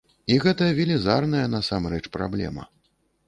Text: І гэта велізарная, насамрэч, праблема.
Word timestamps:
І 0.35 0.37
гэта 0.45 0.69
велізарная, 0.77 1.43
насамрэч, 1.55 2.01
праблема. 2.17 2.67